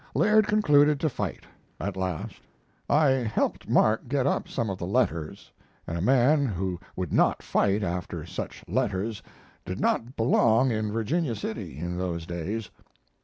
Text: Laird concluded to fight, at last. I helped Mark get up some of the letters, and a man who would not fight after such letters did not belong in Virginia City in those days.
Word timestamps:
Laird 0.15 0.47
concluded 0.47 0.99
to 1.01 1.09
fight, 1.09 1.43
at 1.79 1.95
last. 1.95 2.41
I 2.89 3.09
helped 3.11 3.69
Mark 3.69 4.07
get 4.07 4.25
up 4.25 4.47
some 4.47 4.67
of 4.71 4.79
the 4.79 4.87
letters, 4.87 5.51
and 5.85 5.95
a 5.95 6.01
man 6.01 6.47
who 6.47 6.79
would 6.95 7.13
not 7.13 7.43
fight 7.43 7.83
after 7.83 8.25
such 8.25 8.63
letters 8.67 9.21
did 9.63 9.79
not 9.79 10.15
belong 10.15 10.71
in 10.71 10.91
Virginia 10.91 11.35
City 11.35 11.77
in 11.77 11.99
those 11.99 12.25
days. 12.25 12.71